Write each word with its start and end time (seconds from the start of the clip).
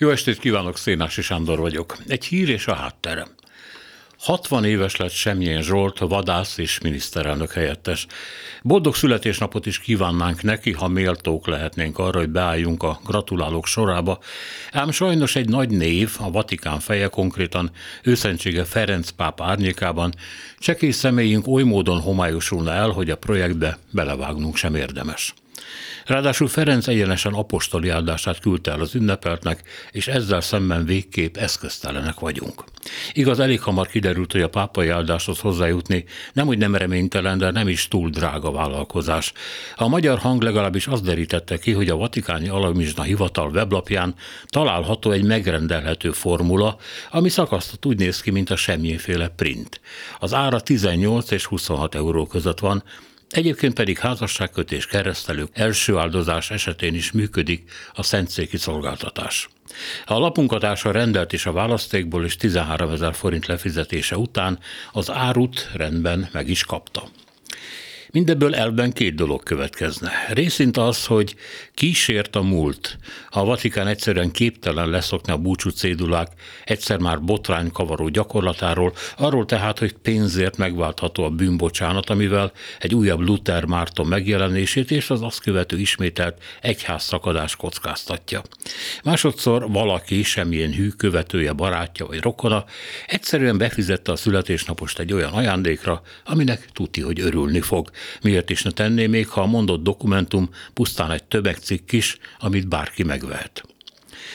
Jó 0.00 0.10
estét 0.10 0.38
kívánok, 0.38 0.76
Szénási 0.76 1.22
Sándor 1.22 1.58
vagyok. 1.58 1.96
Egy 2.06 2.24
hír 2.24 2.48
és 2.48 2.66
a 2.66 2.74
hátterem. 2.74 3.28
60 4.18 4.64
éves 4.64 4.96
lett 4.96 5.10
Semjén 5.10 5.62
Zsolt, 5.62 5.98
vadász 5.98 6.58
és 6.58 6.80
miniszterelnök 6.80 7.52
helyettes. 7.52 8.06
Boldog 8.62 8.94
születésnapot 8.94 9.66
is 9.66 9.78
kívánnánk 9.78 10.42
neki, 10.42 10.72
ha 10.72 10.88
méltók 10.88 11.46
lehetnénk 11.46 11.98
arra, 11.98 12.18
hogy 12.18 12.28
beálljunk 12.28 12.82
a 12.82 13.00
gratulálók 13.04 13.66
sorába. 13.66 14.18
Ám 14.72 14.90
sajnos 14.90 15.36
egy 15.36 15.48
nagy 15.48 15.70
név, 15.70 16.16
a 16.18 16.30
Vatikán 16.30 16.80
feje 16.80 17.06
konkrétan 17.06 17.70
őszentsége 18.02 18.64
Ferenc 18.64 19.10
pápa 19.10 19.44
árnyékában, 19.44 20.14
csekély 20.58 20.90
személyünk 20.90 21.46
oly 21.46 21.62
módon 21.62 22.00
homályosulna 22.00 22.72
el, 22.72 22.88
hogy 22.88 23.10
a 23.10 23.16
projektbe 23.16 23.78
belevágnunk 23.90 24.56
sem 24.56 24.74
érdemes. 24.74 25.34
Ráadásul 26.06 26.48
Ferenc 26.48 26.86
egyenesen 26.86 27.32
apostoli 27.32 27.88
áldását 27.88 28.38
küldte 28.38 28.70
el 28.70 28.80
az 28.80 28.94
ünnepeltnek, 28.94 29.62
és 29.90 30.08
ezzel 30.08 30.40
szemben 30.40 30.84
végképp 30.84 31.36
eszköztelenek 31.36 32.20
vagyunk. 32.20 32.64
Igaz, 33.12 33.38
elég 33.40 33.60
hamar 33.60 33.86
kiderült, 33.86 34.32
hogy 34.32 34.42
a 34.42 34.48
pápai 34.48 34.88
áldáshoz 34.88 35.38
hozzájutni 35.38 36.04
nem 36.32 36.48
úgy 36.48 36.58
nem 36.58 36.74
reménytelen, 36.74 37.38
de 37.38 37.50
nem 37.50 37.68
is 37.68 37.88
túl 37.88 38.10
drága 38.10 38.50
vállalkozás. 38.50 39.32
A 39.76 39.88
magyar 39.88 40.18
hang 40.18 40.42
legalábbis 40.42 40.86
azt 40.86 41.04
derítette 41.04 41.58
ki, 41.58 41.72
hogy 41.72 41.88
a 41.88 41.96
Vatikáni 41.96 42.48
Alamizsna 42.48 43.02
Hivatal 43.02 43.50
weblapján 43.50 44.14
található 44.46 45.10
egy 45.10 45.24
megrendelhető 45.24 46.10
formula, 46.10 46.76
ami 47.10 47.28
szakasztott 47.28 47.86
úgy 47.86 47.98
néz 47.98 48.20
ki, 48.20 48.30
mint 48.30 48.50
a 48.50 48.56
semmiféle 48.56 49.28
print. 49.28 49.80
Az 50.18 50.34
ára 50.34 50.60
18 50.60 51.30
és 51.30 51.46
26 51.46 51.94
euró 51.94 52.26
között 52.26 52.58
van, 52.58 52.82
Egyébként 53.30 53.74
pedig 53.74 53.98
házasságkötés 53.98 54.86
keresztelők 54.86 55.48
első 55.52 55.96
áldozás 55.96 56.50
esetén 56.50 56.94
is 56.94 57.12
működik 57.12 57.70
a 57.92 58.02
szentszéki 58.02 58.56
szolgáltatás. 58.56 59.48
A 60.06 60.18
lapunkatása 60.18 60.90
rendelt 60.90 61.32
is 61.32 61.46
a 61.46 61.52
választékból, 61.52 62.24
és 62.24 62.36
13 62.36 62.90
ezer 62.90 63.14
forint 63.14 63.46
lefizetése 63.46 64.16
után 64.16 64.58
az 64.92 65.10
árut 65.10 65.70
rendben 65.74 66.28
meg 66.32 66.48
is 66.48 66.64
kapta. 66.64 67.08
Mindebből 68.12 68.54
elben 68.54 68.92
két 68.92 69.14
dolog 69.14 69.42
következne. 69.42 70.10
Részint 70.28 70.76
az, 70.76 71.06
hogy 71.06 71.34
kísért 71.74 72.36
a 72.36 72.42
múlt. 72.42 72.98
A 73.28 73.44
Vatikán 73.44 73.86
egyszerűen 73.86 74.30
képtelen 74.30 74.88
leszokni 74.88 75.32
a 75.32 75.36
búcsú 75.36 75.70
cédulák 75.70 76.28
egyszer 76.64 76.98
már 76.98 77.20
botrány 77.20 77.70
kavaró 77.72 78.08
gyakorlatáról, 78.08 78.92
arról 79.16 79.46
tehát, 79.46 79.78
hogy 79.78 79.92
pénzért 79.92 80.56
megváltható 80.56 81.24
a 81.24 81.30
bűnbocsánat, 81.30 82.10
amivel 82.10 82.52
egy 82.78 82.94
újabb 82.94 83.20
Luther 83.20 83.64
Márton 83.64 84.06
megjelenését 84.06 84.90
és 84.90 85.10
az 85.10 85.22
azt 85.22 85.40
követő 85.40 85.78
ismételt 85.78 86.42
egyház 86.60 87.02
szakadás 87.02 87.56
kockáztatja. 87.56 88.42
Másodszor 89.04 89.70
valaki, 89.70 90.22
semmilyen 90.22 90.72
hű 90.72 90.88
követője, 90.88 91.52
barátja 91.52 92.06
vagy 92.06 92.20
rokona 92.20 92.64
egyszerűen 93.06 93.58
befizette 93.58 94.12
a 94.12 94.16
születésnapost 94.16 94.98
egy 94.98 95.12
olyan 95.12 95.32
ajándékra, 95.32 96.02
aminek 96.24 96.68
tuti, 96.72 97.00
hogy 97.00 97.20
örülni 97.20 97.60
fog, 97.60 97.90
Miért 98.22 98.50
is 98.50 98.62
ne 98.62 98.70
tenné 98.70 99.06
még, 99.06 99.28
ha 99.28 99.40
a 99.40 99.46
mondott 99.46 99.82
dokumentum 99.82 100.48
pusztán 100.72 101.10
egy 101.10 101.24
tömegcikk 101.24 101.92
is, 101.92 102.18
amit 102.38 102.68
bárki 102.68 103.02
megvehet. 103.02 103.64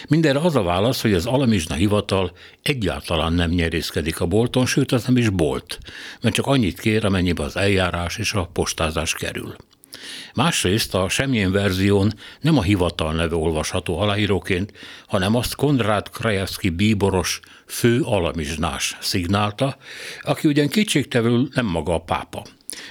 Mindenre 0.08 0.40
az 0.40 0.56
a 0.56 0.64
válasz, 0.64 1.02
hogy 1.02 1.14
az 1.14 1.26
Alamizsna 1.26 1.76
hivatal 1.76 2.32
egyáltalán 2.62 3.34
nem 3.34 3.50
nyerészkedik 3.50 4.20
a 4.20 4.26
bolton, 4.26 4.66
sőt 4.66 4.92
az 4.92 5.04
nem 5.04 5.18
is 5.18 5.30
bolt, 5.30 5.80
mert 6.22 6.36
csak 6.36 6.48
annyit 6.48 6.80
kér, 6.80 7.06
amennyibe 7.06 7.44
az 7.44 7.56
eljárás 7.56 8.18
és 8.18 8.34
a 8.34 8.50
postázás 8.54 9.14
kerül. 9.14 9.56
Másrészt 10.34 10.94
a 10.94 11.10
semmilyen 11.10 11.52
verzión 11.52 12.14
nem 12.42 12.58
a 12.58 12.62
hivatal 12.62 13.14
neve 13.14 13.36
olvasható 13.36 14.00
aláíróként, 14.00 14.72
hanem 15.08 15.36
azt 15.36 15.56
Konrád 15.56 16.10
Krajewski 16.10 16.70
bíboros 16.70 17.40
fő 17.66 18.02
alamizsnás 18.02 18.98
szignálta, 19.02 19.78
aki 20.22 20.48
ugyan 20.48 20.68
kétségtevül 20.68 21.48
nem 21.54 21.66
maga 21.66 21.94
a 21.94 22.00
pápa. 22.00 22.44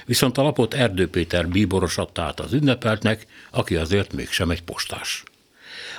Viszont 0.05 0.37
a 0.37 0.41
lapot 0.41 0.73
Erdő 0.73 1.09
Péter 1.09 1.47
bíboros 1.47 1.97
adta 1.97 2.21
át 2.21 2.39
az 2.39 2.53
ünnepeltnek, 2.53 3.25
aki 3.51 3.75
azért 3.75 4.13
mégsem 4.13 4.49
egy 4.49 4.61
postás. 4.61 5.23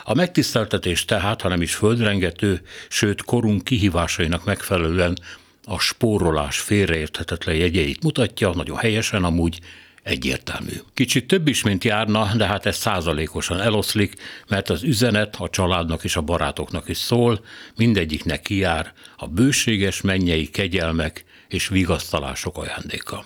A 0.04 0.14
megtiszteltetés 0.14 1.04
tehát, 1.04 1.40
hanem 1.40 1.62
is 1.62 1.74
földrengető, 1.74 2.60
sőt 2.88 3.22
korunk 3.22 3.64
kihívásainak 3.64 4.44
megfelelően 4.44 5.18
a 5.64 5.78
spórolás 5.78 6.58
félreérthetetlen 6.58 7.56
jegyeit 7.56 8.02
mutatja, 8.02 8.52
nagyon 8.54 8.76
helyesen 8.76 9.24
amúgy, 9.24 9.58
egyértelmű. 10.06 10.72
Kicsit 10.94 11.26
több 11.26 11.48
is, 11.48 11.62
mint 11.62 11.84
járna, 11.84 12.30
de 12.36 12.46
hát 12.46 12.66
ez 12.66 12.76
százalékosan 12.76 13.60
eloszlik, 13.60 14.14
mert 14.48 14.70
az 14.70 14.82
üzenet 14.82 15.36
a 15.38 15.48
családnak 15.48 16.04
és 16.04 16.16
a 16.16 16.20
barátoknak 16.20 16.88
is 16.88 16.96
szól, 16.96 17.44
mindegyiknek 17.76 18.40
kijár 18.40 18.92
a 19.16 19.26
bőséges 19.26 20.00
mennyei 20.00 20.50
kegyelmek 20.50 21.24
és 21.48 21.68
vigasztalások 21.68 22.58
ajándéka. 22.58 23.24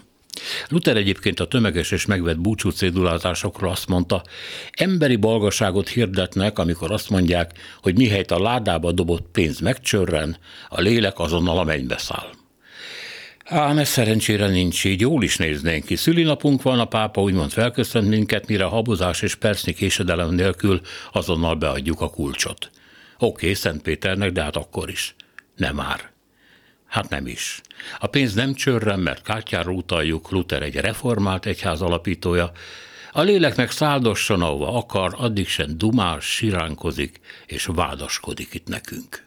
Luther 0.68 0.96
egyébként 0.96 1.40
a 1.40 1.48
tömeges 1.48 1.90
és 1.90 2.06
megvett 2.06 2.38
búcsú 2.38 2.70
cédulázásokról 2.70 3.70
azt 3.70 3.88
mondta, 3.88 4.22
emberi 4.72 5.16
balgaságot 5.16 5.88
hirdetnek, 5.88 6.58
amikor 6.58 6.92
azt 6.92 7.10
mondják, 7.10 7.52
hogy 7.82 7.96
mihelyt 7.96 8.30
a 8.30 8.42
ládába 8.42 8.92
dobott 8.92 9.26
pénz 9.32 9.60
megcsörren, 9.60 10.36
a 10.68 10.80
lélek 10.80 11.18
azonnal 11.18 11.58
a 11.58 11.64
mennybe 11.64 11.98
száll. 11.98 12.30
Ám 13.52 13.78
ez 13.78 13.88
szerencsére 13.88 14.48
nincs 14.48 14.84
így, 14.84 15.00
jól 15.00 15.22
is 15.22 15.36
néznénk 15.36 15.84
ki. 15.84 15.96
Szülinapunk 15.96 16.62
van, 16.62 16.80
a 16.80 16.84
pápa 16.84 17.20
úgymond 17.20 17.50
felköszönt 17.50 18.08
minket, 18.08 18.46
mire 18.46 18.64
habozás 18.64 19.22
és 19.22 19.34
percnyi 19.34 19.72
késedelem 19.72 20.30
nélkül 20.30 20.80
azonnal 21.12 21.54
beadjuk 21.54 22.00
a 22.00 22.10
kulcsot. 22.10 22.70
Oké, 23.18 23.52
Szent 23.52 23.82
Péternek, 23.82 24.32
de 24.32 24.42
hát 24.42 24.56
akkor 24.56 24.90
is. 24.90 25.14
Nem 25.56 25.74
már. 25.74 26.10
Hát 26.86 27.08
nem 27.08 27.26
is. 27.26 27.60
A 27.98 28.06
pénz 28.06 28.34
nem 28.34 28.54
csörren, 28.54 29.00
mert 29.00 29.22
kártyára 29.22 29.70
utaljuk, 29.70 30.30
Luther 30.30 30.62
egy 30.62 30.74
reformált 30.74 31.46
egyház 31.46 31.80
alapítója, 31.80 32.52
a 33.12 33.20
léleknek 33.20 33.70
száldosson, 33.70 34.42
ahova 34.42 34.76
akar, 34.76 35.14
addig 35.16 35.48
sem 35.48 35.78
dumál, 35.78 36.20
siránkozik 36.20 37.20
és 37.46 37.68
vádaskodik 37.72 38.54
itt 38.54 38.68
nekünk. 38.68 39.18